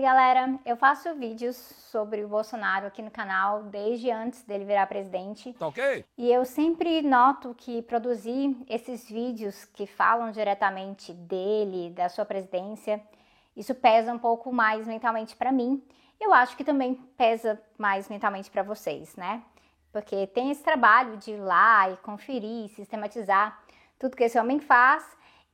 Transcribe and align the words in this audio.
aí, 0.00 0.02
galera, 0.02 0.58
eu 0.64 0.76
faço 0.76 1.14
vídeos 1.14 1.56
sobre 1.56 2.24
o 2.24 2.28
Bolsonaro 2.28 2.86
aqui 2.86 3.02
no 3.02 3.10
canal 3.10 3.64
desde 3.64 4.10
antes 4.10 4.42
dele 4.42 4.64
virar 4.64 4.86
presidente. 4.86 5.52
Tá 5.52 5.66
ok? 5.66 6.04
E 6.16 6.32
eu 6.32 6.44
sempre 6.44 7.02
noto 7.02 7.54
que 7.54 7.82
produzir 7.82 8.56
esses 8.68 9.08
vídeos 9.08 9.66
que 9.66 9.86
falam 9.86 10.30
diretamente 10.30 11.12
dele, 11.12 11.90
da 11.90 12.08
sua 12.08 12.24
presidência, 12.24 13.02
isso 13.54 13.74
pesa 13.74 14.12
um 14.12 14.18
pouco 14.18 14.50
mais 14.50 14.86
mentalmente 14.86 15.36
para 15.36 15.52
mim. 15.52 15.82
Eu 16.18 16.32
acho 16.32 16.56
que 16.56 16.64
também 16.64 16.94
pesa 17.16 17.60
mais 17.76 18.08
mentalmente 18.08 18.50
para 18.50 18.62
vocês, 18.62 19.14
né? 19.16 19.42
Porque 19.92 20.26
tem 20.28 20.50
esse 20.50 20.62
trabalho 20.62 21.16
de 21.18 21.32
ir 21.32 21.40
lá 21.40 21.90
e 21.90 21.96
conferir, 21.98 22.68
sistematizar 22.70 23.60
tudo 23.98 24.16
que 24.16 24.24
esse 24.24 24.38
homem 24.38 24.60
faz 24.60 25.04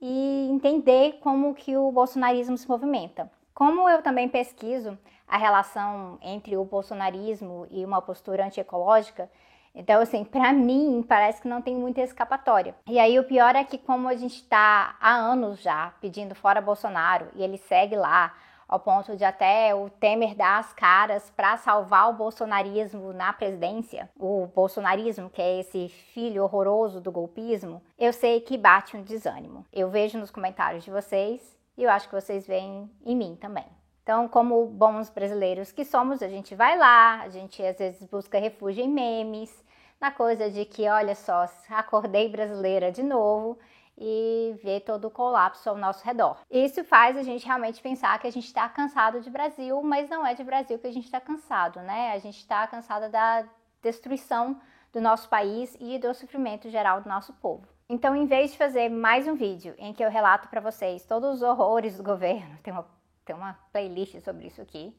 e 0.00 0.48
entender 0.50 1.18
como 1.20 1.54
que 1.54 1.76
o 1.76 1.90
bolsonarismo 1.90 2.56
se 2.56 2.68
movimenta. 2.68 3.30
Como 3.56 3.88
eu 3.88 4.02
também 4.02 4.28
pesquiso 4.28 4.98
a 5.26 5.38
relação 5.38 6.18
entre 6.20 6.58
o 6.58 6.64
bolsonarismo 6.66 7.66
e 7.70 7.86
uma 7.86 8.02
postura 8.02 8.44
antiecológica, 8.44 9.30
então, 9.74 10.02
assim, 10.02 10.24
para 10.28 10.52
mim, 10.52 11.02
parece 11.08 11.40
que 11.40 11.48
não 11.48 11.62
tem 11.62 11.74
muita 11.74 12.02
escapatória. 12.02 12.74
E 12.86 12.98
aí, 12.98 13.18
o 13.18 13.24
pior 13.24 13.56
é 13.56 13.64
que, 13.64 13.78
como 13.78 14.08
a 14.08 14.14
gente 14.14 14.34
está 14.34 14.94
há 15.00 15.14
anos 15.14 15.62
já 15.62 15.94
pedindo 16.02 16.34
fora 16.34 16.60
Bolsonaro 16.60 17.28
e 17.34 17.42
ele 17.42 17.56
segue 17.56 17.96
lá, 17.96 18.34
ao 18.68 18.78
ponto 18.78 19.16
de 19.16 19.24
até 19.24 19.74
o 19.74 19.88
Temer 19.88 20.34
dar 20.34 20.58
as 20.58 20.74
caras 20.74 21.32
para 21.34 21.56
salvar 21.56 22.10
o 22.10 22.14
bolsonarismo 22.14 23.14
na 23.14 23.32
presidência, 23.32 24.10
o 24.18 24.48
bolsonarismo, 24.54 25.30
que 25.30 25.40
é 25.40 25.60
esse 25.60 25.88
filho 25.88 26.42
horroroso 26.42 27.00
do 27.00 27.10
golpismo, 27.10 27.82
eu 27.98 28.12
sei 28.12 28.38
que 28.40 28.58
bate 28.58 28.98
um 28.98 29.02
desânimo. 29.02 29.64
Eu 29.72 29.88
vejo 29.88 30.18
nos 30.18 30.30
comentários 30.30 30.84
de 30.84 30.90
vocês 30.90 31.56
e 31.76 31.84
eu 31.84 31.90
acho 31.90 32.08
que 32.08 32.14
vocês 32.14 32.46
veem 32.46 32.90
em 33.04 33.16
mim 33.16 33.36
também. 33.36 33.66
Então, 34.02 34.28
como 34.28 34.66
bons 34.66 35.10
brasileiros 35.10 35.72
que 35.72 35.84
somos, 35.84 36.22
a 36.22 36.28
gente 36.28 36.54
vai 36.54 36.78
lá, 36.78 37.22
a 37.22 37.28
gente 37.28 37.62
às 37.62 37.76
vezes 37.76 38.04
busca 38.08 38.38
refúgio 38.38 38.84
em 38.84 38.88
memes, 38.88 39.64
na 40.00 40.10
coisa 40.10 40.50
de 40.50 40.64
que, 40.64 40.88
olha 40.88 41.14
só, 41.14 41.46
acordei 41.70 42.28
brasileira 42.28 42.92
de 42.92 43.02
novo 43.02 43.58
e 43.98 44.54
ver 44.62 44.80
todo 44.80 45.06
o 45.06 45.10
colapso 45.10 45.68
ao 45.68 45.76
nosso 45.76 46.04
redor. 46.04 46.38
Isso 46.50 46.84
faz 46.84 47.16
a 47.16 47.22
gente 47.22 47.46
realmente 47.46 47.80
pensar 47.80 48.18
que 48.20 48.26
a 48.26 48.32
gente 48.32 48.46
está 48.46 48.68
cansado 48.68 49.20
de 49.20 49.30
Brasil, 49.30 49.82
mas 49.82 50.08
não 50.08 50.26
é 50.26 50.34
de 50.34 50.44
Brasil 50.44 50.78
que 50.78 50.86
a 50.86 50.92
gente 50.92 51.06
está 51.06 51.20
cansado, 51.20 51.80
né? 51.80 52.12
A 52.12 52.18
gente 52.18 52.38
está 52.38 52.66
cansado 52.66 53.10
da 53.10 53.44
destruição 53.82 54.60
do 54.92 55.00
nosso 55.00 55.28
país 55.28 55.76
e 55.80 55.98
do 55.98 56.14
sofrimento 56.14 56.68
geral 56.70 57.00
do 57.00 57.08
nosso 57.08 57.32
povo. 57.34 57.75
Então, 57.88 58.16
em 58.16 58.26
vez 58.26 58.52
de 58.52 58.58
fazer 58.58 58.88
mais 58.88 59.28
um 59.28 59.34
vídeo 59.34 59.74
em 59.78 59.92
que 59.92 60.04
eu 60.04 60.10
relato 60.10 60.48
para 60.48 60.60
vocês 60.60 61.04
todos 61.04 61.36
os 61.36 61.42
horrores 61.42 61.96
do 61.96 62.02
governo, 62.04 62.58
tem 62.62 62.72
uma, 62.72 62.86
tem 63.24 63.36
uma 63.36 63.58
playlist 63.72 64.20
sobre 64.20 64.46
isso 64.46 64.60
aqui, 64.60 64.94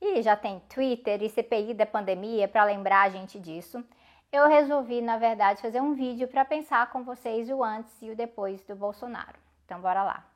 e 0.00 0.22
já 0.22 0.34
tem 0.34 0.60
Twitter 0.68 1.22
e 1.22 1.28
CPI 1.28 1.74
da 1.74 1.86
pandemia 1.86 2.48
para 2.48 2.64
lembrar 2.64 3.02
a 3.02 3.10
gente 3.10 3.38
disso 3.38 3.84
eu 4.32 4.48
resolvi, 4.48 5.02
na 5.02 5.18
verdade, 5.18 5.60
fazer 5.60 5.82
um 5.82 5.92
vídeo 5.92 6.26
para 6.26 6.42
pensar 6.42 6.90
com 6.90 7.04
vocês 7.04 7.50
o 7.50 7.62
antes 7.62 8.00
e 8.00 8.10
o 8.10 8.16
depois 8.16 8.62
do 8.64 8.74
Bolsonaro. 8.74 9.38
Então, 9.66 9.78
bora 9.78 10.02
lá. 10.02 10.26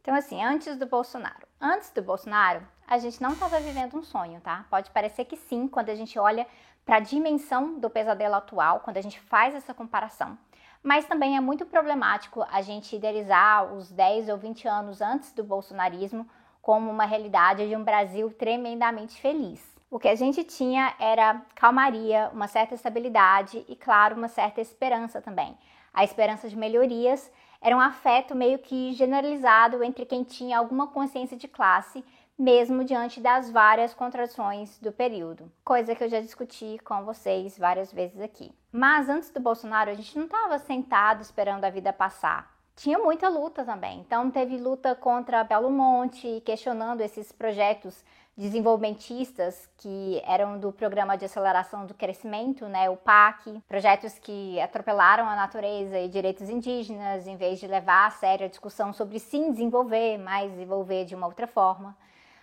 Então, 0.00 0.12
assim, 0.12 0.42
antes 0.42 0.76
do 0.76 0.86
Bolsonaro. 0.86 1.49
Antes 1.62 1.90
do 1.90 2.00
Bolsonaro, 2.00 2.66
a 2.88 2.96
gente 2.96 3.20
não 3.20 3.34
estava 3.34 3.60
vivendo 3.60 3.94
um 3.94 4.02
sonho, 4.02 4.40
tá? 4.40 4.64
Pode 4.70 4.90
parecer 4.92 5.26
que 5.26 5.36
sim, 5.36 5.68
quando 5.68 5.90
a 5.90 5.94
gente 5.94 6.18
olha 6.18 6.46
para 6.86 6.96
a 6.96 7.00
dimensão 7.00 7.78
do 7.78 7.90
pesadelo 7.90 8.34
atual, 8.34 8.80
quando 8.80 8.96
a 8.96 9.02
gente 9.02 9.20
faz 9.20 9.54
essa 9.54 9.74
comparação. 9.74 10.38
Mas 10.82 11.04
também 11.04 11.36
é 11.36 11.40
muito 11.40 11.66
problemático 11.66 12.42
a 12.50 12.62
gente 12.62 12.96
idealizar 12.96 13.74
os 13.74 13.90
10 13.92 14.30
ou 14.30 14.38
20 14.38 14.66
anos 14.66 15.02
antes 15.02 15.32
do 15.32 15.44
bolsonarismo 15.44 16.26
como 16.62 16.90
uma 16.90 17.04
realidade 17.04 17.68
de 17.68 17.76
um 17.76 17.84
Brasil 17.84 18.30
tremendamente 18.30 19.20
feliz. 19.20 19.62
O 19.90 19.98
que 19.98 20.08
a 20.08 20.14
gente 20.14 20.42
tinha 20.42 20.94
era 20.98 21.42
calmaria, 21.54 22.30
uma 22.32 22.48
certa 22.48 22.74
estabilidade 22.74 23.66
e, 23.68 23.76
claro, 23.76 24.16
uma 24.16 24.28
certa 24.28 24.62
esperança 24.62 25.20
também. 25.20 25.58
A 25.92 26.04
esperança 26.04 26.48
de 26.48 26.56
melhorias 26.56 27.30
era 27.60 27.76
um 27.76 27.80
afeto 27.80 28.34
meio 28.34 28.58
que 28.58 28.92
generalizado 28.92 29.82
entre 29.82 30.06
quem 30.06 30.24
tinha 30.24 30.58
alguma 30.58 30.86
consciência 30.86 31.36
de 31.36 31.46
classe, 31.46 32.04
mesmo 32.38 32.84
diante 32.84 33.20
das 33.20 33.50
várias 33.50 33.92
contradições 33.92 34.78
do 34.78 34.90
período, 34.90 35.52
coisa 35.62 35.94
que 35.94 36.02
eu 36.02 36.08
já 36.08 36.20
discuti 36.20 36.78
com 36.84 37.04
vocês 37.04 37.58
várias 37.58 37.92
vezes 37.92 38.20
aqui. 38.20 38.50
Mas 38.72 39.08
antes 39.08 39.30
do 39.30 39.40
Bolsonaro, 39.40 39.90
a 39.90 39.94
gente 39.94 40.16
não 40.16 40.24
estava 40.24 40.58
sentado 40.58 41.20
esperando 41.20 41.64
a 41.64 41.70
vida 41.70 41.92
passar 41.92 42.60
tinha 42.80 42.98
muita 42.98 43.28
luta 43.28 43.62
também. 43.62 44.00
Então 44.00 44.30
teve 44.30 44.56
luta 44.56 44.94
contra 44.94 45.44
Belo 45.44 45.70
Monte, 45.70 46.42
questionando 46.46 47.02
esses 47.02 47.30
projetos 47.30 48.02
desenvolvimentistas 48.36 49.68
que 49.76 50.22
eram 50.24 50.58
do 50.58 50.72
Programa 50.72 51.16
de 51.16 51.24
Aceleração 51.24 51.86
do 51.86 51.94
Crescimento, 51.94 52.66
né, 52.66 52.88
o 52.88 52.96
PAC, 52.96 53.62
projetos 53.68 54.18
que 54.18 54.60
atropelaram 54.60 55.28
a 55.28 55.36
natureza 55.36 55.98
e 55.98 56.08
direitos 56.08 56.48
indígenas, 56.48 57.26
em 57.26 57.36
vez 57.36 57.58
de 57.58 57.66
levar 57.66 58.06
a 58.06 58.10
sério 58.10 58.46
a 58.46 58.48
discussão 58.48 58.92
sobre 58.92 59.18
sim 59.18 59.50
desenvolver, 59.50 60.18
mas 60.18 60.50
desenvolver 60.52 61.04
de 61.04 61.14
uma 61.14 61.26
outra 61.26 61.46
forma. 61.46 61.96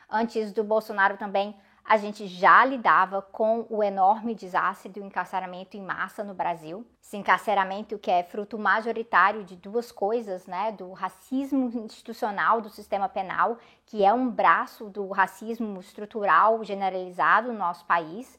Antes 0.10 0.54
do 0.54 0.64
Bolsonaro 0.64 1.18
também 1.18 1.56
a 1.88 1.96
gente 1.96 2.28
já 2.28 2.66
lidava 2.66 3.22
com 3.22 3.66
o 3.70 3.82
enorme 3.82 4.36
desastre 4.36 4.92
do 4.92 5.00
encarceramento 5.00 5.78
em 5.78 5.82
massa 5.82 6.22
no 6.22 6.34
Brasil. 6.34 6.86
Esse 7.02 7.16
encarceramento 7.16 7.98
que 7.98 8.12
é 8.12 8.24
fruto 8.24 8.60
majoritário 8.60 9.46
de 9.46 9.56
duas 9.56 9.90
coisas, 9.90 10.46
né? 10.46 10.74
Do 10.74 10.92
racismo 10.92 11.72
institucional 11.80 12.60
do 12.60 12.70
sistema 12.70 13.08
penal, 13.08 13.58
que 13.86 14.04
é 14.04 14.14
um 14.14 14.30
braço 14.30 14.90
do 14.90 15.08
racismo 15.08 15.80
estrutural 15.80 16.62
generalizado 16.62 17.54
no 17.54 17.58
nosso 17.58 17.86
país, 17.86 18.38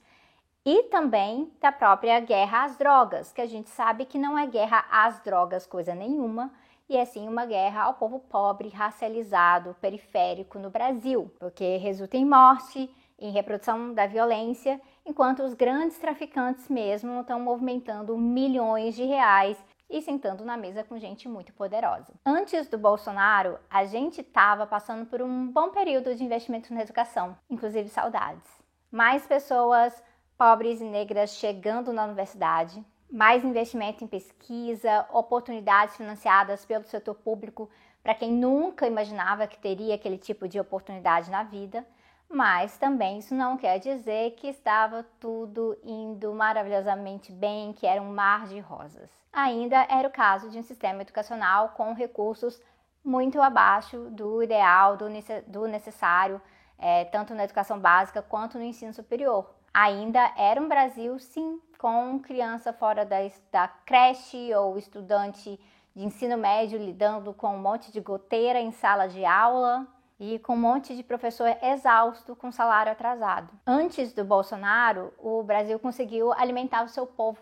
e 0.63 0.83
também 0.91 1.51
da 1.59 1.73
própria 1.73 2.21
guerra 2.21 2.65
às 2.65 2.77
drogas, 2.77 3.33
que 3.33 3.41
a 3.41 3.47
gente 3.47 3.71
sabe 3.71 4.05
que 4.05 4.19
não 4.19 4.39
é 4.39 4.47
guerra 4.47 4.85
às 4.91 5.21
drogas 5.21 5.67
coisa 5.67 5.95
nenhuma, 5.95 6.53
e 6.87 6.99
é 6.99 7.05
sim 7.07 7.27
uma 7.27 7.47
guerra 7.47 7.85
ao 7.85 7.95
povo 7.95 8.19
pobre, 8.19 8.69
racializado, 8.69 9.75
periférico 9.81 10.59
no 10.59 10.69
Brasil, 10.69 11.33
porque 11.39 11.79
resulta 11.79 12.19
em 12.19 12.27
morte, 12.27 12.95
em 13.19 13.33
reprodução 13.33 13.93
da 13.93 14.07
violência, 14.07 14.81
enquanto 15.05 15.43
os 15.43 15.55
grandes 15.55 15.99
traficantes 15.99 16.69
mesmo 16.69 17.21
estão 17.21 17.41
movimentando 17.41 18.17
milhões 18.17 18.95
de 18.95 19.05
reais 19.05 19.57
e 19.91 20.03
sentando 20.03 20.45
na 20.45 20.57
mesa 20.57 20.85
com 20.85 20.99
gente 20.99 21.29
muito 21.29 21.53
poderosa. 21.53 22.13
Antes 22.25 22.69
do 22.69 22.79
Bolsonaro, 22.79 23.59
a 23.71 23.85
gente 23.85 24.21
estava 24.21 24.67
passando 24.67 25.07
por 25.07 25.23
um 25.23 25.51
bom 25.51 25.71
período 25.71 26.15
de 26.15 26.23
investimento 26.23 26.73
na 26.73 26.83
educação, 26.83 27.37
inclusive 27.49 27.89
saudades. 27.89 28.47
Mais 28.91 29.27
pessoas 29.27 30.03
pobres 30.37 30.81
e 30.81 30.85
negras 30.85 31.31
chegando 31.31 31.93
na 31.93 32.05
universidade, 32.05 32.85
mais 33.11 33.43
investimento 33.43 34.05
em 34.05 34.07
pesquisa, 34.07 35.07
oportunidades 35.11 35.97
financiadas 35.97 36.65
pelo 36.65 36.85
setor 36.85 37.15
público 37.15 37.69
para 38.03 38.15
quem 38.15 38.31
nunca 38.31 38.87
imaginava 38.87 39.47
que 39.47 39.59
teria 39.59 39.95
aquele 39.95 40.19
tipo 40.19 40.47
de 40.47 40.61
oportunidade 40.61 41.31
na 41.31 41.43
vida 41.43 41.85
mas 42.31 42.77
também 42.77 43.19
isso 43.19 43.35
não 43.35 43.57
quer 43.57 43.79
dizer 43.79 44.33
que 44.33 44.49
estava 44.49 45.05
tudo 45.19 45.77
indo 45.83 46.33
maravilhosamente 46.35 47.33
bem, 47.33 47.73
que 47.73 47.87
era 47.87 48.03
um 48.03 48.13
mar 48.13 48.47
de 48.47 48.61
rosas. 48.61 49.11
Ainda 49.33 49.87
era 49.89 50.09
o 50.09 50.13
caso 50.13 50.51
de 50.51 50.59
um 50.59 50.63
sistema 50.63 51.03
educacional 51.03 51.71
com 51.71 51.95
recursos 51.95 52.61
muito 53.03 53.41
abaixo 53.41 54.11
do 54.11 54.43
ideal, 54.43 54.97
do, 54.97 55.67
necessário, 55.67 56.41
é, 56.79 57.05
tanto 57.07 57.35
na 57.35 57.45
educação 57.45 57.79
básica 57.79 58.21
quanto 58.21 58.59
no 58.59 58.65
ensino 58.65 58.93
superior. 58.93 59.55
Ainda 59.73 60.33
era 60.37 60.61
um 60.61 60.69
Brasil, 60.69 61.19
sim, 61.19 61.61
com 61.79 62.19
criança 62.19 62.73
fora 62.73 63.07
da, 63.07 63.17
da 63.51 63.69
creche 63.69 64.53
ou 64.55 64.77
estudante 64.77 65.59
de 65.95 66.05
ensino 66.05 66.37
médio 66.37 66.79
lidando 66.79 67.33
com 67.33 67.55
um 67.55 67.61
monte 67.61 67.91
de 67.91 68.01
goteira 68.01 68.61
em 68.61 68.73
sala 68.73 69.07
de 69.07 69.25
aula, 69.25 69.87
e 70.19 70.39
com 70.41 70.55
um 70.55 70.61
monte 70.61 70.97
de 70.97 71.03
professor 71.03 71.57
exausto 71.63 72.35
com 72.35 72.51
salário 72.51 72.91
atrasado. 72.91 73.53
Antes 73.67 74.13
do 74.13 74.25
Bolsonaro, 74.25 75.13
o 75.19 75.43
Brasil 75.43 75.79
conseguiu 75.79 76.33
alimentar 76.33 76.83
o 76.85 76.89
seu 76.89 77.07
povo. 77.07 77.41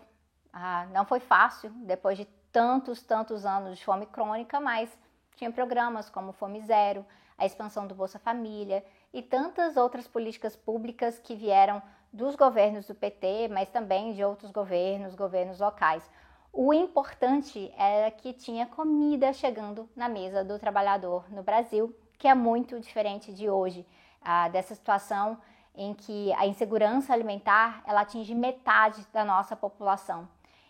Ah, 0.52 0.86
não 0.92 1.04
foi 1.04 1.20
fácil, 1.20 1.70
depois 1.70 2.18
de 2.18 2.26
tantos, 2.52 3.02
tantos 3.02 3.46
anos 3.46 3.78
de 3.78 3.84
fome 3.84 4.06
crônica, 4.06 4.60
mas 4.60 4.96
tinha 5.36 5.50
programas 5.50 6.08
como 6.10 6.32
Fome 6.32 6.60
Zero, 6.62 7.04
a 7.38 7.44
expansão 7.44 7.86
do 7.86 7.94
Bolsa 7.94 8.18
Família 8.18 8.84
e 9.12 9.22
tantas 9.22 9.76
outras 9.76 10.06
políticas 10.06 10.56
públicas 10.56 11.18
que 11.18 11.34
vieram 11.34 11.82
dos 12.12 12.34
governos 12.34 12.86
do 12.86 12.94
PT, 12.94 13.48
mas 13.48 13.68
também 13.68 14.14
de 14.14 14.24
outros 14.24 14.50
governos, 14.50 15.14
governos 15.14 15.60
locais. 15.60 16.08
O 16.52 16.72
importante 16.72 17.70
era 17.76 18.10
que 18.10 18.32
tinha 18.32 18.64
comida 18.66 19.32
chegando 19.34 19.88
na 19.94 20.08
mesa 20.08 20.42
do 20.42 20.58
trabalhador 20.58 21.30
no 21.30 21.42
Brasil 21.42 21.94
que 22.18 22.28
é 22.28 22.34
muito 22.34 22.78
diferente 22.80 23.32
de 23.32 23.48
hoje, 23.48 23.86
ah, 24.22 24.48
dessa 24.48 24.74
situação 24.74 25.38
em 25.74 25.92
que 25.92 26.32
a 26.34 26.46
insegurança 26.46 27.12
alimentar 27.12 27.82
ela 27.86 28.00
atinge 28.00 28.34
metade 28.34 29.06
da 29.12 29.24
nossa 29.24 29.54
população 29.54 30.28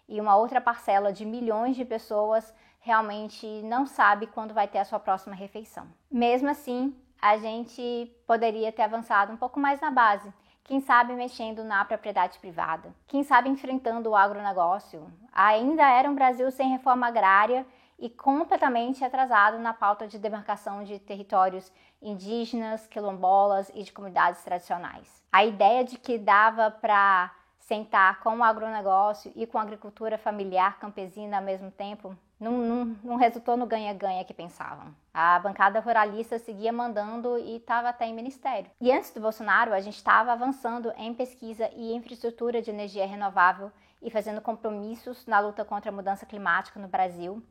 e 0.09 0.21
uma 0.21 0.37
outra 0.37 0.61
parcela 0.61 1.13
de 1.13 1.25
milhões 1.25 1.77
de 1.77 1.85
pessoas 1.85 2.55
realmente 2.81 3.47
não 3.63 3.87
sabe 3.87 4.27
quando 4.27 4.55
vai 4.55 4.69
ter 4.69 4.79
a 4.79 4.85
sua 4.85 5.01
próxima 5.01 5.35
refeição. 5.35 5.87
Mesmo 6.11 6.49
assim, 6.49 6.95
a 7.21 7.37
gente 7.37 8.13
poderia 8.27 8.71
ter 8.71 8.83
avançado 8.83 9.33
um 9.33 9.37
pouco 9.37 9.59
mais 9.59 9.81
na 9.81 9.91
base. 9.91 10.33
Quem 10.63 10.81
sabe 10.81 11.13
mexendo 11.13 11.65
na 11.65 11.85
propriedade 11.85 12.39
privada, 12.39 12.95
quem 13.07 13.23
sabe 13.23 13.49
enfrentando 13.49 14.11
o 14.11 14.17
agronegócio. 14.17 15.13
Ainda 15.33 15.89
era 15.89 16.11
um 16.11 16.15
Brasil 16.15 16.51
sem 16.51 16.71
reforma 16.71 17.07
agrária 17.07 17.67
e 17.99 18.11
completamente 18.11 19.05
atrasado 19.05 19.59
na 19.59 19.73
pauta 19.73 20.07
de 20.07 20.19
demarcação 20.19 20.85
de 20.85 20.99
territórios 20.99 21.73
indígenas, 22.01 22.87
quilombolas 22.87 23.71
e 23.75 23.83
de 23.83 23.93
comunidades 23.93 24.43
tradicionais. 24.43 25.23
A 25.33 25.45
ideia 25.45 25.85
de 25.85 25.99
que 25.99 26.19
dava 26.19 26.71
para 26.71 27.33
sentar 27.59 28.21
com 28.21 28.39
o 28.39 28.45
agronegócio 28.45 29.33
e 29.35 29.47
com 29.47 29.59
a 29.59 29.63
agricultura 29.63 30.17
familiar 30.17 30.79
campesina 30.79 31.39
ao 31.39 31.43
mesmo 31.43 31.71
tempo 31.71 32.17
não, 32.39 32.53
não, 32.53 32.85
não 33.03 33.17
resultou 33.17 33.57
no 33.57 33.67
ganha-ganha 33.67 34.25
que 34.25 34.35
pensavam. 34.35 34.95
A 35.13 35.39
bancada 35.39 35.81
ruralista 35.81 36.39
seguia 36.39 36.73
mandando 36.73 37.39
e 37.39 37.57
estava 37.57 37.89
até 37.89 38.07
em 38.07 38.15
ministério. 38.15 38.71
E 38.81 38.93
antes 38.93 39.11
do 39.11 39.21
Bolsonaro, 39.21 39.73
a 39.73 39.81
gente 39.81 39.97
estava 39.97 40.33
avançando 40.33 40.93
em 40.99 41.15
pesquisa 41.15 41.71
e 41.75 41.95
infraestrutura 41.95 42.61
de 42.61 42.71
energia 42.71 43.07
renovável 43.07 43.73
e 44.03 44.11
fazendo 44.11 44.43
compromissos 44.43 45.27
na 45.27 45.41
luta 45.41 45.65
contra 45.65 45.91
a 45.91 45.95
mudança 45.95 46.27
climática 46.27 46.79
no 46.79 46.89
Brasil. 46.89 47.43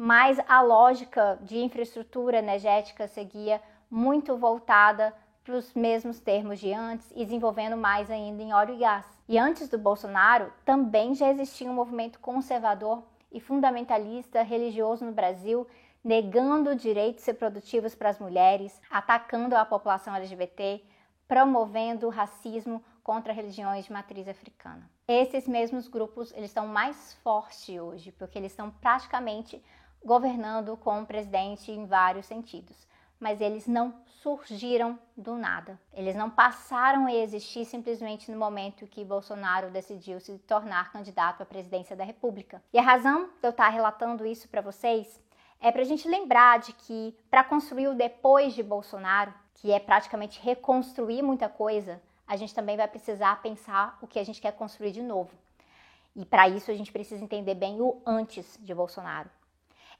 Mas 0.00 0.38
a 0.46 0.62
lógica 0.62 1.40
de 1.42 1.58
infraestrutura 1.58 2.38
energética 2.38 3.08
seguia 3.08 3.60
muito 3.90 4.36
voltada 4.36 5.12
para 5.42 5.56
os 5.56 5.74
mesmos 5.74 6.20
termos 6.20 6.60
de 6.60 6.72
antes 6.72 7.10
desenvolvendo 7.10 7.76
mais 7.76 8.08
ainda 8.08 8.40
em 8.40 8.52
óleo 8.52 8.76
e 8.76 8.78
gás. 8.78 9.04
E 9.28 9.36
antes 9.36 9.68
do 9.68 9.76
Bolsonaro, 9.76 10.52
também 10.64 11.16
já 11.16 11.28
existia 11.30 11.68
um 11.68 11.74
movimento 11.74 12.20
conservador 12.20 13.02
e 13.32 13.40
fundamentalista 13.40 14.42
religioso 14.42 15.04
no 15.04 15.10
Brasil, 15.10 15.66
negando 16.04 16.76
direitos 16.76 17.24
reprodutivos 17.24 17.96
para 17.96 18.10
as 18.10 18.20
mulheres, 18.20 18.80
atacando 18.88 19.56
a 19.56 19.64
população 19.64 20.14
LGBT, 20.14 20.80
promovendo 21.26 22.08
racismo 22.08 22.84
contra 23.02 23.32
religiões 23.32 23.86
de 23.86 23.92
matriz 23.92 24.28
africana. 24.28 24.88
Esses 25.08 25.48
mesmos 25.48 25.88
grupos 25.88 26.30
eles 26.32 26.50
estão 26.50 26.68
mais 26.68 27.14
fortes 27.24 27.80
hoje, 27.80 28.12
porque 28.12 28.38
eles 28.38 28.52
estão 28.52 28.70
praticamente 28.70 29.60
governando 30.04 30.76
com 30.76 31.02
o 31.02 31.06
presidente 31.06 31.70
em 31.72 31.86
vários 31.86 32.26
sentidos 32.26 32.88
mas 33.20 33.40
eles 33.40 33.66
não 33.66 33.94
surgiram 34.06 34.98
do 35.16 35.34
nada. 35.34 35.78
Eles 35.92 36.14
não 36.14 36.30
passaram 36.30 37.06
a 37.06 37.14
existir 37.14 37.64
simplesmente 37.64 38.30
no 38.30 38.38
momento 38.38 38.86
que 38.86 39.04
Bolsonaro 39.04 39.70
decidiu 39.70 40.20
se 40.20 40.38
tornar 40.38 40.92
candidato 40.92 41.42
à 41.42 41.46
presidência 41.46 41.96
da 41.96 42.04
República. 42.04 42.62
E 42.72 42.78
a 42.78 42.82
razão 42.82 43.26
de 43.26 43.46
eu 43.46 43.50
estar 43.50 43.68
relatando 43.68 44.26
isso 44.26 44.48
para 44.48 44.60
vocês 44.60 45.20
é 45.60 45.72
para 45.72 45.82
a 45.82 45.84
gente 45.84 46.08
lembrar 46.08 46.60
de 46.60 46.72
que 46.72 47.16
para 47.30 47.44
construir 47.44 47.88
o 47.88 47.94
depois 47.94 48.54
de 48.54 48.62
Bolsonaro, 48.62 49.34
que 49.54 49.72
é 49.72 49.80
praticamente 49.80 50.40
reconstruir 50.40 51.22
muita 51.22 51.48
coisa, 51.48 52.00
a 52.26 52.36
gente 52.36 52.54
também 52.54 52.76
vai 52.76 52.86
precisar 52.86 53.42
pensar 53.42 53.98
o 54.00 54.06
que 54.06 54.18
a 54.18 54.24
gente 54.24 54.40
quer 54.40 54.52
construir 54.52 54.92
de 54.92 55.02
novo. 55.02 55.30
E 56.14 56.24
para 56.24 56.48
isso 56.48 56.70
a 56.70 56.74
gente 56.74 56.92
precisa 56.92 57.22
entender 57.22 57.54
bem 57.54 57.80
o 57.80 58.00
antes 58.06 58.58
de 58.60 58.74
Bolsonaro. 58.74 59.30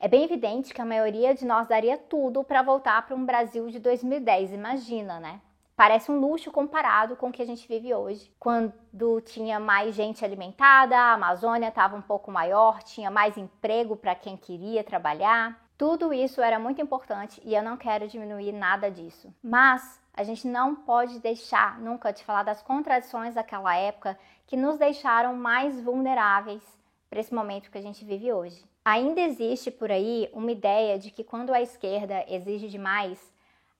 É 0.00 0.06
bem 0.06 0.22
evidente 0.22 0.72
que 0.72 0.80
a 0.80 0.84
maioria 0.84 1.34
de 1.34 1.44
nós 1.44 1.66
daria 1.66 1.98
tudo 1.98 2.44
para 2.44 2.62
voltar 2.62 3.04
para 3.04 3.16
um 3.16 3.26
Brasil 3.26 3.68
de 3.68 3.80
2010, 3.80 4.52
imagina, 4.52 5.18
né? 5.18 5.40
Parece 5.74 6.08
um 6.12 6.20
luxo 6.20 6.52
comparado 6.52 7.16
com 7.16 7.28
o 7.28 7.32
que 7.32 7.42
a 7.42 7.46
gente 7.46 7.66
vive 7.66 7.92
hoje, 7.92 8.32
quando 8.38 9.20
tinha 9.22 9.58
mais 9.58 9.96
gente 9.96 10.24
alimentada, 10.24 10.96
a 10.96 11.14
Amazônia 11.14 11.66
estava 11.66 11.96
um 11.96 12.02
pouco 12.02 12.30
maior, 12.30 12.80
tinha 12.84 13.10
mais 13.10 13.36
emprego 13.36 13.96
para 13.96 14.14
quem 14.14 14.36
queria 14.36 14.84
trabalhar. 14.84 15.60
Tudo 15.76 16.12
isso 16.12 16.40
era 16.40 16.60
muito 16.60 16.80
importante 16.80 17.40
e 17.44 17.52
eu 17.52 17.62
não 17.62 17.76
quero 17.76 18.06
diminuir 18.06 18.52
nada 18.52 18.88
disso. 18.90 19.34
Mas 19.42 20.00
a 20.14 20.22
gente 20.22 20.46
não 20.46 20.76
pode 20.76 21.18
deixar 21.18 21.80
nunca 21.80 22.12
de 22.12 22.22
falar 22.24 22.44
das 22.44 22.62
contradições 22.62 23.34
daquela 23.34 23.76
época 23.76 24.16
que 24.46 24.56
nos 24.56 24.78
deixaram 24.78 25.34
mais 25.34 25.80
vulneráveis 25.80 26.62
para 27.10 27.18
esse 27.18 27.34
momento 27.34 27.70
que 27.70 27.78
a 27.78 27.82
gente 27.82 28.04
vive 28.04 28.32
hoje. 28.32 28.64
Ainda 28.90 29.20
existe 29.20 29.70
por 29.70 29.90
aí 29.92 30.30
uma 30.32 30.50
ideia 30.50 30.98
de 30.98 31.10
que 31.10 31.22
quando 31.22 31.52
a 31.52 31.60
esquerda 31.60 32.24
exige 32.26 32.68
demais, 32.68 33.20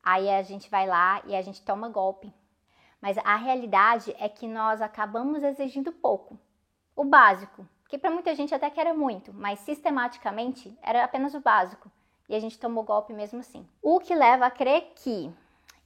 aí 0.03 0.29
a 0.29 0.43
gente 0.43 0.69
vai 0.69 0.87
lá 0.87 1.23
e 1.25 1.35
a 1.35 1.41
gente 1.41 1.63
toma 1.63 1.89
golpe. 1.89 2.31
Mas 3.01 3.17
a 3.17 3.35
realidade 3.37 4.15
é 4.19 4.29
que 4.29 4.47
nós 4.47 4.83
acabamos 4.83 5.43
exigindo 5.43 5.91
pouco. 5.91 6.39
O 6.95 7.05
básico, 7.05 7.67
que 7.89 7.97
para 7.97 8.11
muita 8.11 8.35
gente 8.35 8.55
até 8.55 8.69
que 8.69 8.79
era 8.79 8.93
muito, 8.93 9.33
mas 9.33 9.61
sistematicamente 9.61 10.79
era 10.83 11.03
apenas 11.03 11.33
o 11.33 11.41
básico. 11.41 11.91
E 12.29 12.35
a 12.35 12.39
gente 12.39 12.59
tomou 12.59 12.85
golpe 12.85 13.15
mesmo 13.15 13.41
assim. 13.41 13.67
O 13.81 14.01
que 14.01 14.15
leva 14.15 14.45
a 14.45 14.51
crer 14.51 14.93
que 14.95 15.33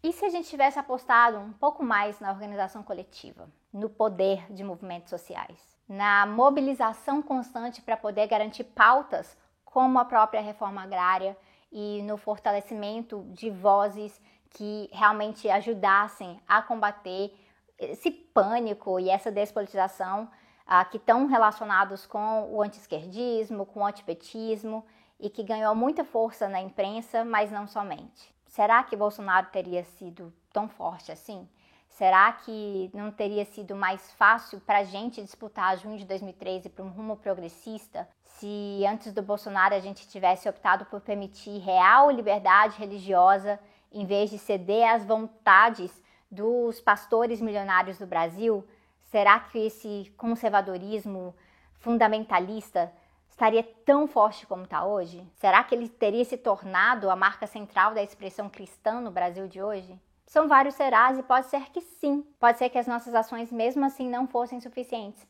e 0.03 0.13
se 0.13 0.25
a 0.25 0.31
gente 0.31 0.49
tivesse 0.49 0.81
apostado 0.81 1.39
um 1.39 1.53
pouco 1.53 1.85
mais 1.85 2.19
na 2.19 2.33
organização 2.33 2.83
coletiva, 2.83 3.49
no 3.73 3.89
poder 3.89 4.53
de 4.53 4.65
movimentos 4.65 5.11
sociais? 5.11 5.72
Na 5.89 6.27
mobilização 6.27 7.23
constante 7.23 7.83
para 7.83 7.97
poder 7.97 8.27
garantir 8.27 8.65
pautas 8.65 9.37
como 9.65 9.99
a 9.99 10.05
própria 10.05 10.41
reforma 10.41 10.83
agrária 10.83 11.37
e 11.71 12.03
no 12.03 12.17
fortalecimento 12.17 13.25
de 13.31 13.51
vozes 13.51 14.21
que 14.51 14.89
realmente 14.93 15.49
ajudassem 15.49 16.41
a 16.47 16.61
combater 16.61 17.35
esse 17.79 18.11
pânico 18.11 19.01
e 19.01 19.09
essa 19.09 19.31
despolitização 19.31 20.29
ah, 20.67 20.85
que 20.85 20.99
estão 20.99 21.27
relacionados 21.27 22.07
com 22.07 22.51
o 22.53 22.63
anti-esquerdismo, 22.63 23.67
com 23.67 23.81
o 23.81 23.87
antipetismo 23.87 24.85
e 25.19 25.31
que 25.31 25.43
ganhou 25.43 25.75
muita 25.75 26.05
força 26.05 26.49
na 26.49 26.61
imprensa, 26.61 27.25
mas 27.25 27.51
não 27.51 27.67
somente. 27.67 28.33
Será 28.47 28.83
que 28.83 28.97
Bolsonaro 28.97 29.47
teria 29.51 29.83
sido 29.85 30.33
tão 30.53 30.69
forte 30.69 31.11
assim? 31.11 31.49
Será 31.93 32.33
que 32.33 32.91
não 32.95 33.11
teria 33.11 33.45
sido 33.45 33.77
mais 33.77 34.11
fácil 34.13 34.61
para 34.61 34.79
a 34.79 34.85
gente 34.85 35.23
disputar 35.23 35.77
junho 35.77 35.99
de 35.99 36.07
2013 36.07 36.71
para 36.71 36.85
um 36.85 36.89
rumo 36.89 37.17
progressista 37.17 38.09
se 38.23 38.83
antes 38.89 39.13
do 39.13 39.23
Bolsonaro 39.23 39.75
a 39.75 39.79
gente 39.79 40.09
tivesse 40.09 40.49
optado 40.49 40.87
por 40.87 41.03
permitir 41.03 41.59
real 41.59 42.11
liberdade 42.11 42.79
religiosa 42.79 43.61
em 43.93 44.07
vez 44.07 44.31
de 44.31 44.39
ceder 44.39 44.91
às 44.91 45.05
vontades 45.05 46.03
dos 46.31 46.81
pastores 46.81 47.43
milionários 47.43 47.99
do 47.99 48.07
Brasil? 48.07 48.67
Será 49.05 49.39
que 49.39 49.59
esse 49.67 50.11
conservadorismo 50.17 51.37
fundamentalista 51.75 52.91
estaria 53.29 53.63
tão 53.85 54.09
forte 54.09 54.47
como 54.47 54.65
está 54.65 54.83
hoje? 54.83 55.23
Será 55.35 55.63
que 55.63 55.75
ele 55.75 55.91
teria 55.91 56.25
se 56.25 56.39
tornado 56.39 57.11
a 57.11 57.17
marca 57.17 57.47
central 57.47 57.93
da 57.93 58.03
expressão 58.03 58.49
cristã 58.49 58.99
no 58.99 59.11
Brasil 59.11 59.47
de 59.47 59.63
hoje? 59.63 60.01
São 60.33 60.49
vários 60.49 60.77
serás 60.77 61.19
e 61.19 61.23
pode 61.23 61.49
ser 61.49 61.71
que 61.71 61.83
sim. 61.83 62.27
Pode 62.41 62.57
ser 62.57 62.71
que 62.71 62.79
as 62.79 62.87
nossas 62.87 63.15
ações 63.15 63.53
mesmo 63.53 63.85
assim 63.85 64.09
não 64.09 64.27
fossem 64.27 64.59
suficientes. 64.63 65.29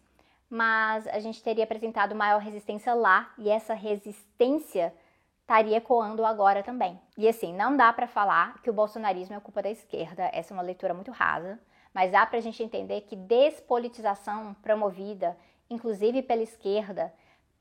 Mas 0.49 1.09
a 1.09 1.19
gente 1.19 1.43
teria 1.43 1.65
apresentado 1.65 2.15
maior 2.15 2.41
resistência 2.41 2.95
lá 2.95 3.35
e 3.37 3.51
essa 3.51 3.75
resistência 3.75 4.95
estaria 5.41 5.79
ecoando 5.79 6.25
agora 6.25 6.63
também. 6.63 7.01
E 7.19 7.27
assim, 7.29 7.53
não 7.53 7.77
dá 7.77 7.93
para 7.93 8.07
falar 8.07 8.63
que 8.63 8.71
o 8.71 8.73
bolsonarismo 8.73 9.35
é 9.35 9.41
culpa 9.41 9.61
da 9.61 9.71
esquerda, 9.71 10.31
essa 10.33 10.55
é 10.55 10.57
uma 10.57 10.63
leitura 10.63 10.95
muito 10.95 11.11
rasa, 11.11 11.59
mas 11.93 12.13
dá 12.13 12.25
para 12.25 12.39
a 12.39 12.41
gente 12.41 12.63
entender 12.63 13.01
que 13.01 13.17
despolitização 13.17 14.55
promovida, 14.63 15.37
inclusive 15.69 16.23
pela 16.23 16.45
esquerda, 16.45 17.13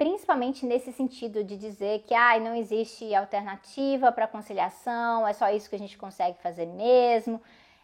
principalmente 0.01 0.65
nesse 0.65 0.91
sentido 0.91 1.43
de 1.43 1.55
dizer 1.55 1.99
que 2.07 2.15
ah, 2.15 2.39
não 2.39 2.55
existe 2.55 3.13
alternativa 3.13 4.11
para 4.11 4.25
conciliação, 4.27 5.27
é 5.27 5.31
só 5.31 5.47
isso 5.51 5.69
que 5.69 5.75
a 5.75 5.77
gente 5.79 5.95
consegue 5.95 6.41
fazer 6.41 6.65
mesmo, 6.65 7.39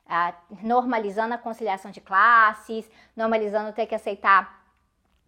ah, 0.09 0.33
normalizando 0.63 1.35
a 1.35 1.37
conciliação 1.37 1.91
de 1.91 2.01
classes, 2.01 2.89
normalizando 3.15 3.71
ter 3.71 3.85
que 3.85 3.93
aceitar 3.93 4.65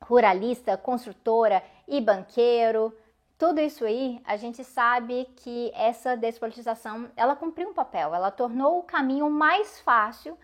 ruralista, 0.02 0.78
construtora 0.78 1.62
e 1.88 2.02
banqueiro. 2.02 2.92
Tudo 3.38 3.62
isso 3.62 3.86
aí, 3.86 4.20
a 4.26 4.36
gente 4.36 4.64
sabe 4.64 5.30
que 5.36 5.72
essa 5.76 6.18
despolitização, 6.18 7.08
ela 7.16 7.36
cumpriu 7.36 7.70
um 7.70 7.74
papel, 7.76 8.16
ela 8.16 8.32
tornou 8.32 8.80
o 8.80 8.84
caminho 8.84 9.30
mais 9.30 9.80
fácil 9.80 10.36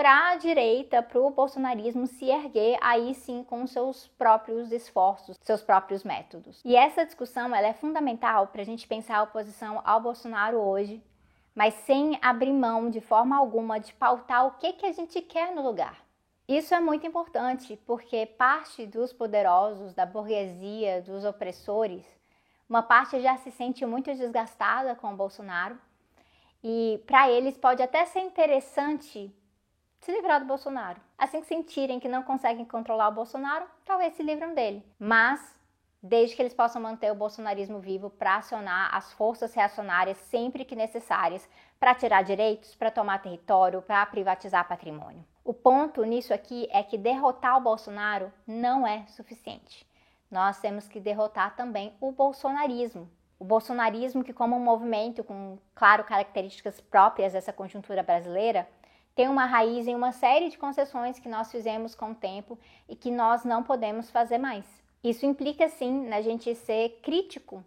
para 0.00 0.30
a 0.30 0.36
direita, 0.36 1.02
para 1.02 1.20
o 1.20 1.28
bolsonarismo 1.28 2.06
se 2.06 2.24
erguer 2.24 2.78
aí 2.80 3.14
sim 3.14 3.44
com 3.44 3.66
seus 3.66 4.08
próprios 4.08 4.72
esforços, 4.72 5.36
seus 5.42 5.60
próprios 5.60 6.04
métodos. 6.04 6.58
E 6.64 6.74
essa 6.74 7.04
discussão 7.04 7.54
ela 7.54 7.66
é 7.66 7.74
fundamental 7.74 8.46
para 8.46 8.62
a 8.62 8.64
gente 8.64 8.88
pensar 8.88 9.18
a 9.18 9.22
oposição 9.24 9.82
ao 9.84 10.00
Bolsonaro 10.00 10.56
hoje, 10.56 11.04
mas 11.54 11.74
sem 11.84 12.18
abrir 12.22 12.50
mão 12.50 12.88
de 12.88 13.02
forma 13.02 13.36
alguma 13.36 13.78
de 13.78 13.92
pautar 13.92 14.46
o 14.46 14.52
que, 14.52 14.72
que 14.72 14.86
a 14.86 14.92
gente 14.92 15.20
quer 15.20 15.54
no 15.54 15.62
lugar. 15.62 16.02
Isso 16.48 16.74
é 16.74 16.80
muito 16.80 17.06
importante 17.06 17.78
porque 17.84 18.24
parte 18.24 18.86
dos 18.86 19.12
poderosos, 19.12 19.92
da 19.92 20.06
burguesia, 20.06 21.02
dos 21.02 21.26
opressores, 21.26 22.06
uma 22.66 22.82
parte 22.82 23.20
já 23.20 23.36
se 23.36 23.50
sente 23.50 23.84
muito 23.84 24.10
desgastada 24.14 24.94
com 24.94 25.12
o 25.12 25.16
Bolsonaro 25.16 25.78
e 26.64 27.04
para 27.06 27.30
eles 27.30 27.58
pode 27.58 27.82
até 27.82 28.06
ser 28.06 28.20
interessante 28.20 29.30
se 30.00 30.12
livrar 30.12 30.40
do 30.40 30.46
Bolsonaro. 30.46 31.00
Assim 31.18 31.40
que 31.40 31.46
sentirem 31.46 32.00
que 32.00 32.08
não 32.08 32.22
conseguem 32.22 32.64
controlar 32.64 33.08
o 33.08 33.14
Bolsonaro, 33.14 33.66
talvez 33.84 34.14
se 34.14 34.22
livram 34.22 34.54
dele. 34.54 34.84
Mas 34.98 35.58
desde 36.02 36.34
que 36.34 36.42
eles 36.42 36.54
possam 36.54 36.80
manter 36.80 37.12
o 37.12 37.14
bolsonarismo 37.14 37.78
vivo 37.78 38.08
para 38.08 38.36
acionar 38.36 38.94
as 38.94 39.12
forças 39.12 39.52
reacionárias 39.52 40.16
sempre 40.16 40.64
que 40.64 40.74
necessárias 40.74 41.46
para 41.78 41.94
tirar 41.94 42.22
direitos, 42.22 42.74
para 42.74 42.90
tomar 42.90 43.20
território, 43.20 43.82
para 43.82 44.04
privatizar 44.06 44.66
patrimônio. 44.66 45.24
O 45.44 45.52
ponto 45.52 46.04
nisso 46.04 46.32
aqui 46.32 46.68
é 46.70 46.82
que 46.82 46.96
derrotar 46.96 47.56
o 47.56 47.60
Bolsonaro 47.60 48.32
não 48.46 48.86
é 48.86 49.04
suficiente. 49.08 49.86
Nós 50.30 50.60
temos 50.60 50.86
que 50.88 51.00
derrotar 51.00 51.56
também 51.56 51.94
o 52.00 52.12
bolsonarismo. 52.12 53.10
O 53.38 53.44
bolsonarismo, 53.44 54.22
que, 54.22 54.34
como 54.34 54.54
um 54.54 54.60
movimento 54.60 55.24
com, 55.24 55.58
claro, 55.74 56.04
características 56.04 56.78
próprias 56.80 57.32
dessa 57.32 57.52
conjuntura 57.52 58.02
brasileira, 58.02 58.68
tem 59.14 59.28
uma 59.28 59.46
raiz 59.46 59.86
em 59.86 59.94
uma 59.94 60.12
série 60.12 60.48
de 60.48 60.58
concessões 60.58 61.18
que 61.18 61.28
nós 61.28 61.50
fizemos 61.50 61.94
com 61.94 62.12
o 62.12 62.14
tempo 62.14 62.58
e 62.88 62.96
que 62.96 63.10
nós 63.10 63.44
não 63.44 63.62
podemos 63.62 64.10
fazer 64.10 64.38
mais. 64.38 64.64
Isso 65.02 65.24
implica, 65.26 65.68
sim, 65.68 66.06
na 66.08 66.20
gente 66.20 66.54
ser 66.54 67.00
crítico 67.02 67.64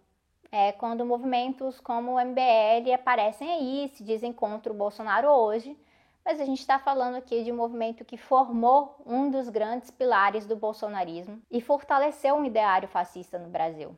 é, 0.52 0.70
quando 0.70 1.04
movimentos 1.04 1.80
como 1.80 2.12
o 2.12 2.20
MBL 2.20 2.92
aparecem 2.94 3.50
aí, 3.50 3.90
se 3.92 4.04
dizem 4.04 4.32
contra 4.32 4.72
o 4.72 4.76
Bolsonaro 4.76 5.28
hoje, 5.28 5.76
mas 6.24 6.40
a 6.40 6.44
gente 6.44 6.60
está 6.60 6.78
falando 6.78 7.16
aqui 7.16 7.42
de 7.42 7.50
um 7.50 7.56
movimento 7.56 8.04
que 8.04 8.16
formou 8.16 8.96
um 9.04 9.28
dos 9.28 9.48
grandes 9.48 9.90
pilares 9.90 10.46
do 10.46 10.54
bolsonarismo 10.54 11.42
e 11.50 11.60
fortaleceu 11.60 12.36
um 12.36 12.44
ideário 12.44 12.88
fascista 12.88 13.36
no 13.36 13.48
Brasil. 13.48 13.96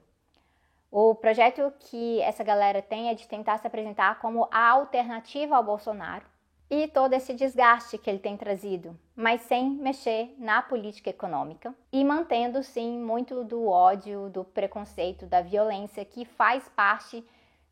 O 0.90 1.14
projeto 1.14 1.72
que 1.78 2.20
essa 2.22 2.42
galera 2.42 2.80
tem 2.80 3.10
é 3.10 3.14
de 3.14 3.28
tentar 3.28 3.58
se 3.58 3.66
apresentar 3.66 4.18
como 4.18 4.48
a 4.50 4.70
alternativa 4.70 5.56
ao 5.56 5.62
Bolsonaro, 5.62 6.24
e 6.68 6.88
todo 6.88 7.12
esse 7.12 7.32
desgaste 7.32 7.96
que 7.96 8.10
ele 8.10 8.18
tem 8.18 8.36
trazido, 8.36 8.98
mas 9.14 9.40
sem 9.42 9.70
mexer 9.70 10.34
na 10.38 10.60
política 10.62 11.10
econômica 11.10 11.74
e 11.92 12.04
mantendo 12.04 12.62
sim 12.62 12.98
muito 12.98 13.44
do 13.44 13.68
ódio, 13.68 14.28
do 14.30 14.44
preconceito, 14.44 15.26
da 15.26 15.40
violência 15.40 16.04
que 16.04 16.24
faz 16.24 16.68
parte 16.68 17.24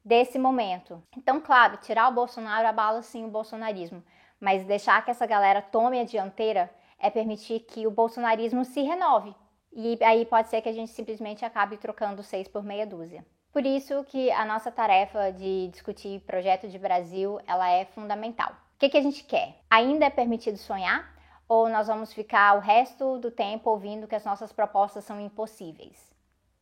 desse 0.04 0.38
momento. 0.38 1.02
Então, 1.16 1.40
claro, 1.40 1.78
tirar 1.78 2.08
o 2.08 2.14
Bolsonaro 2.14 2.68
abala 2.68 3.02
sim 3.02 3.24
o 3.24 3.30
bolsonarismo, 3.30 4.02
mas 4.38 4.64
deixar 4.64 5.04
que 5.04 5.10
essa 5.10 5.26
galera 5.26 5.60
tome 5.60 5.98
a 5.98 6.04
dianteira 6.04 6.70
é 6.98 7.10
permitir 7.10 7.60
que 7.60 7.86
o 7.86 7.90
bolsonarismo 7.90 8.64
se 8.64 8.82
renove. 8.82 9.34
E 9.72 9.98
aí 10.04 10.24
pode 10.24 10.48
ser 10.48 10.62
que 10.62 10.68
a 10.68 10.72
gente 10.72 10.92
simplesmente 10.92 11.44
acabe 11.44 11.76
trocando 11.76 12.22
seis 12.22 12.46
por 12.46 12.62
meia 12.62 12.86
dúzia. 12.86 13.26
Por 13.52 13.66
isso 13.66 14.04
que 14.04 14.30
a 14.30 14.44
nossa 14.44 14.70
tarefa 14.70 15.32
de 15.32 15.68
discutir 15.68 16.20
projeto 16.20 16.68
de 16.68 16.78
Brasil, 16.78 17.40
ela 17.46 17.68
é 17.68 17.84
fundamental. 17.84 18.63
O 18.74 18.76
que, 18.76 18.88
que 18.88 18.98
a 18.98 19.02
gente 19.02 19.22
quer? 19.22 19.60
Ainda 19.70 20.06
é 20.06 20.10
permitido 20.10 20.58
sonhar? 20.58 21.14
Ou 21.48 21.68
nós 21.68 21.86
vamos 21.86 22.12
ficar 22.12 22.56
o 22.56 22.60
resto 22.60 23.18
do 23.18 23.30
tempo 23.30 23.70
ouvindo 23.70 24.08
que 24.08 24.16
as 24.16 24.24
nossas 24.24 24.52
propostas 24.52 25.04
são 25.04 25.20
impossíveis 25.20 26.12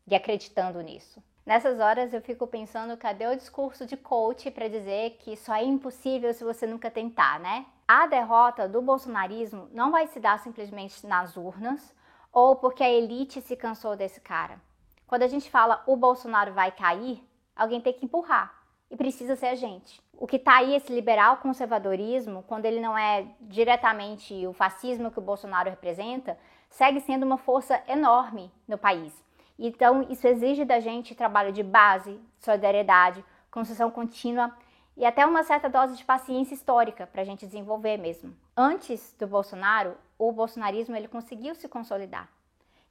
e 0.07 0.15
acreditando 0.15 0.81
nisso? 0.83 1.23
Nessas 1.45 1.81
horas 1.81 2.13
eu 2.13 2.21
fico 2.21 2.47
pensando, 2.47 2.99
cadê 2.99 3.27
o 3.27 3.37
discurso 3.37 3.87
de 3.87 3.97
coach 3.97 4.51
para 4.51 4.69
dizer 4.69 5.17
que 5.21 5.37
só 5.37 5.55
é 5.55 5.65
impossível 5.65 6.33
se 6.35 6.45
você 6.45 6.67
nunca 6.67 6.91
tentar, 6.91 7.41
né? 7.41 7.65
A 7.89 8.07
derrota 8.07 8.69
do 8.69 8.83
bolsonarismo 8.83 9.69
não 9.73 9.91
vai 9.91 10.07
se 10.07 10.21
dar 10.21 10.39
simplesmente 10.39 11.07
nas 11.07 11.37
urnas 11.37 11.95
ou 12.31 12.57
porque 12.57 12.85
a 12.85 12.91
elite 12.91 13.41
se 13.41 13.57
cansou 13.57 13.97
desse 13.97 14.21
cara. 14.21 14.61
Quando 15.07 15.23
a 15.23 15.29
gente 15.29 15.51
fala 15.51 15.83
o 15.87 15.97
Bolsonaro 15.97 16.53
vai 16.53 16.71
cair, 16.71 17.27
alguém 17.57 17.81
tem 17.81 17.95
que 17.95 18.05
empurrar 18.05 18.62
e 18.93 18.97
precisa 18.97 19.35
ser 19.35 19.47
a 19.47 19.55
gente. 19.55 20.03
O 20.19 20.27
que 20.27 20.37
está 20.37 20.59
aí, 20.59 20.77
esse 20.77 20.93
liberal 20.93 21.39
conservadorismo, 21.39 22.45
quando 22.47 22.67
ele 22.67 22.79
não 22.79 22.97
é 22.97 23.27
diretamente 23.41 24.47
o 24.47 24.53
fascismo 24.53 25.11
que 25.11 25.19
o 25.19 25.23
Bolsonaro 25.23 25.71
representa, 25.71 26.39
segue 26.69 27.01
sendo 27.01 27.25
uma 27.25 27.39
força 27.39 27.83
enorme 27.89 28.53
no 28.69 28.77
país. 28.77 29.13
Então, 29.59 30.03
isso 30.11 30.27
exige 30.27 30.65
da 30.67 30.79
gente 30.79 31.15
trabalho 31.15 31.53
de 31.53 31.63
base, 31.63 32.21
solidariedade, 32.39 33.25
construção 33.51 33.91
contínua 33.91 34.55
e 34.95 35.07
até 35.07 35.25
uma 35.25 35.43
certa 35.43 35.71
dose 35.71 35.97
de 35.97 36.05
paciência 36.05 36.55
histórica 36.55 37.07
para 37.07 37.23
a 37.23 37.25
gente 37.25 37.47
desenvolver 37.47 37.97
mesmo. 37.97 38.37
Antes 38.55 39.17
do 39.19 39.27
Bolsonaro, 39.27 39.97
o 40.19 40.31
bolsonarismo 40.33 40.95
ele 40.95 41.09
conseguiu 41.09 41.55
se 41.55 41.67
consolidar. 41.67 42.29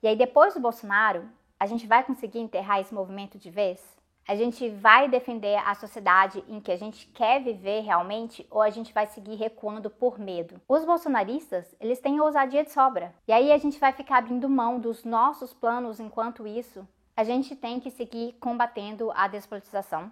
E 0.01 0.07
aí, 0.07 0.15
depois 0.15 0.55
do 0.55 0.59
Bolsonaro, 0.59 1.29
a 1.59 1.67
gente 1.67 1.85
vai 1.85 2.03
conseguir 2.03 2.39
enterrar 2.39 2.79
esse 2.79 2.93
movimento 2.93 3.37
de 3.37 3.51
vez? 3.51 4.00
A 4.27 4.35
gente 4.35 4.69
vai 4.69 5.09
defender 5.09 5.57
a 5.65 5.73
sociedade 5.73 6.43
em 6.47 6.59
que 6.59 6.71
a 6.71 6.77
gente 6.77 7.07
quer 7.07 7.43
viver 7.43 7.81
realmente 7.81 8.45
ou 8.49 8.61
a 8.61 8.69
gente 8.69 8.93
vai 8.93 9.05
seguir 9.07 9.35
recuando 9.35 9.89
por 9.89 10.19
medo? 10.19 10.61
Os 10.67 10.85
bolsonaristas, 10.85 11.75
eles 11.79 11.99
têm 11.99 12.21
ousadia 12.21 12.63
de 12.63 12.71
sobra. 12.71 13.13
E 13.27 13.33
aí 13.33 13.51
a 13.51 13.57
gente 13.57 13.79
vai 13.79 13.91
ficar 13.91 14.19
abrindo 14.19 14.47
mão 14.47 14.79
dos 14.79 15.03
nossos 15.03 15.53
planos 15.53 15.99
enquanto 15.99 16.47
isso. 16.47 16.87
A 17.17 17.23
gente 17.23 17.55
tem 17.55 17.79
que 17.79 17.91
seguir 17.91 18.33
combatendo 18.39 19.11
a 19.11 19.27
despolitização. 19.27 20.11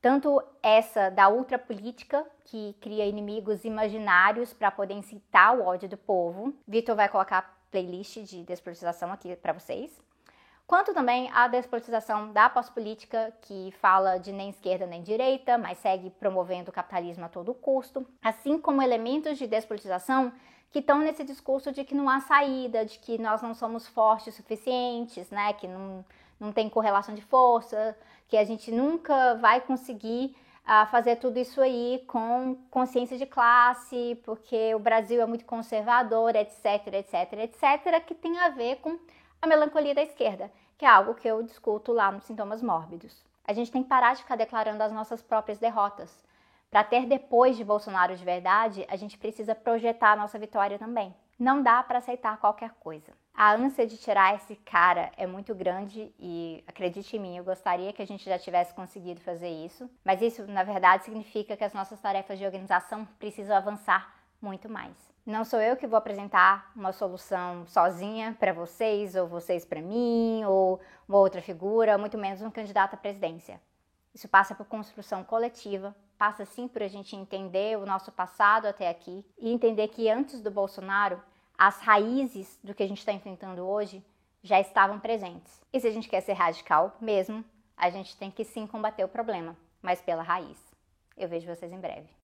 Tanto 0.00 0.42
essa 0.62 1.10
da 1.10 1.28
ultrapolítica, 1.28 2.24
que 2.46 2.74
cria 2.80 3.04
inimigos 3.04 3.64
imaginários 3.64 4.54
para 4.54 4.70
poder 4.70 4.94
incitar 4.94 5.54
o 5.54 5.66
ódio 5.66 5.88
do 5.88 5.98
povo. 5.98 6.54
Vitor 6.66 6.96
vai 6.96 7.08
colocar 7.08 7.60
playlist 7.70 8.22
de 8.22 8.42
despolitização 8.42 9.12
aqui 9.12 9.36
para 9.36 9.52
vocês 9.52 10.00
quanto 10.70 10.94
também 10.94 11.28
a 11.34 11.48
despolitização 11.48 12.30
da 12.30 12.48
pós-política, 12.48 13.32
que 13.42 13.74
fala 13.80 14.18
de 14.18 14.30
nem 14.30 14.50
esquerda 14.50 14.86
nem 14.86 15.02
direita, 15.02 15.58
mas 15.58 15.78
segue 15.78 16.10
promovendo 16.10 16.70
o 16.70 16.72
capitalismo 16.72 17.24
a 17.24 17.28
todo 17.28 17.52
custo, 17.52 18.06
assim 18.22 18.56
como 18.56 18.80
elementos 18.80 19.36
de 19.36 19.48
despolitização 19.48 20.32
que 20.70 20.78
estão 20.78 21.00
nesse 21.00 21.24
discurso 21.24 21.72
de 21.72 21.82
que 21.82 21.92
não 21.92 22.08
há 22.08 22.20
saída, 22.20 22.84
de 22.84 23.00
que 23.00 23.18
nós 23.18 23.42
não 23.42 23.52
somos 23.52 23.88
fortes 23.88 24.32
o 24.32 24.36
suficientes, 24.36 25.28
né, 25.28 25.52
que 25.54 25.66
não, 25.66 26.04
não 26.38 26.52
tem 26.52 26.68
correlação 26.68 27.16
de 27.16 27.22
força, 27.22 27.98
que 28.28 28.36
a 28.36 28.44
gente 28.44 28.70
nunca 28.70 29.34
vai 29.40 29.60
conseguir 29.60 30.36
uh, 30.64 30.88
fazer 30.88 31.16
tudo 31.16 31.36
isso 31.40 31.60
aí 31.60 32.04
com 32.06 32.56
consciência 32.70 33.18
de 33.18 33.26
classe, 33.26 34.20
porque 34.24 34.72
o 34.76 34.78
Brasil 34.78 35.20
é 35.20 35.26
muito 35.26 35.44
conservador, 35.44 36.36
etc, 36.36 36.86
etc, 36.92 37.32
etc, 37.40 38.04
que 38.06 38.14
tem 38.14 38.38
a 38.38 38.50
ver 38.50 38.76
com 38.76 38.96
a 39.42 39.46
melancolia 39.46 39.94
da 39.94 40.02
esquerda, 40.02 40.50
que 40.76 40.84
é 40.84 40.88
algo 40.88 41.14
que 41.14 41.26
eu 41.26 41.42
discuto 41.42 41.92
lá 41.92 42.12
nos 42.12 42.24
sintomas 42.24 42.62
mórbidos. 42.62 43.24
A 43.44 43.52
gente 43.52 43.72
tem 43.72 43.82
que 43.82 43.88
parar 43.88 44.14
de 44.14 44.22
ficar 44.22 44.36
declarando 44.36 44.82
as 44.82 44.92
nossas 44.92 45.22
próprias 45.22 45.58
derrotas. 45.58 46.24
Para 46.70 46.84
ter 46.84 47.06
depois 47.06 47.56
de 47.56 47.64
Bolsonaro 47.64 48.14
de 48.14 48.24
verdade, 48.24 48.86
a 48.88 48.96
gente 48.96 49.18
precisa 49.18 49.54
projetar 49.54 50.12
a 50.12 50.16
nossa 50.16 50.38
vitória 50.38 50.78
também. 50.78 51.14
Não 51.38 51.62
dá 51.62 51.82
para 51.82 51.98
aceitar 51.98 52.36
qualquer 52.36 52.70
coisa. 52.78 53.12
A 53.34 53.54
ânsia 53.54 53.86
de 53.86 53.96
tirar 53.96 54.36
esse 54.36 54.54
cara 54.56 55.10
é 55.16 55.26
muito 55.26 55.54
grande 55.54 56.14
e 56.18 56.62
acredite 56.66 57.16
em 57.16 57.20
mim, 57.20 57.36
eu 57.36 57.44
gostaria 57.44 57.92
que 57.92 58.02
a 58.02 58.06
gente 58.06 58.24
já 58.24 58.38
tivesse 58.38 58.74
conseguido 58.74 59.20
fazer 59.20 59.48
isso, 59.48 59.90
mas 60.04 60.20
isso 60.20 60.46
na 60.46 60.62
verdade 60.62 61.04
significa 61.04 61.56
que 61.56 61.64
as 61.64 61.72
nossas 61.72 61.98
tarefas 61.98 62.38
de 62.38 62.44
organização 62.44 63.06
precisam 63.18 63.56
avançar 63.56 64.14
muito 64.40 64.68
mais. 64.68 65.09
Não 65.26 65.44
sou 65.44 65.60
eu 65.60 65.76
que 65.76 65.86
vou 65.86 65.98
apresentar 65.98 66.72
uma 66.74 66.92
solução 66.92 67.66
sozinha 67.66 68.34
para 68.40 68.52
vocês, 68.52 69.14
ou 69.14 69.28
vocês 69.28 69.64
para 69.64 69.82
mim, 69.82 70.42
ou 70.44 70.80
uma 71.06 71.18
outra 71.18 71.42
figura, 71.42 71.98
muito 71.98 72.16
menos 72.16 72.40
um 72.40 72.50
candidato 72.50 72.94
à 72.94 72.96
presidência. 72.96 73.60
Isso 74.14 74.28
passa 74.28 74.54
por 74.54 74.66
construção 74.66 75.22
coletiva, 75.22 75.94
passa 76.18 76.44
sim 76.44 76.66
por 76.66 76.82
a 76.82 76.88
gente 76.88 77.14
entender 77.14 77.78
o 77.78 77.86
nosso 77.86 78.10
passado 78.10 78.66
até 78.66 78.88
aqui 78.88 79.24
e 79.38 79.52
entender 79.52 79.88
que 79.88 80.08
antes 80.08 80.40
do 80.40 80.50
Bolsonaro, 80.50 81.22
as 81.56 81.78
raízes 81.80 82.58
do 82.64 82.74
que 82.74 82.82
a 82.82 82.88
gente 82.88 82.98
está 82.98 83.12
enfrentando 83.12 83.62
hoje 83.62 84.04
já 84.42 84.58
estavam 84.58 84.98
presentes. 84.98 85.60
E 85.72 85.78
se 85.78 85.86
a 85.86 85.90
gente 85.90 86.08
quer 86.08 86.22
ser 86.22 86.32
radical 86.32 86.96
mesmo, 87.00 87.44
a 87.76 87.90
gente 87.90 88.16
tem 88.16 88.30
que 88.30 88.44
sim 88.44 88.66
combater 88.66 89.04
o 89.04 89.08
problema, 89.08 89.56
mas 89.82 90.00
pela 90.00 90.22
raiz. 90.22 90.58
Eu 91.16 91.28
vejo 91.28 91.46
vocês 91.46 91.72
em 91.72 91.78
breve. 91.78 92.19